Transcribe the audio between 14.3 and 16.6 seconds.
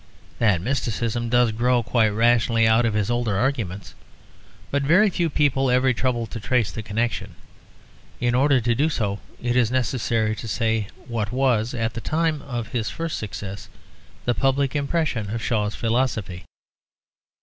public impression of Shaw's philosophy.